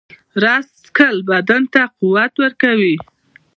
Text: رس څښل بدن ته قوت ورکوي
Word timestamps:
رس 0.43 0.67
څښل 0.83 1.15
بدن 1.29 1.63
ته 1.73 1.81
قوت 1.99 2.33
ورکوي 2.43 2.95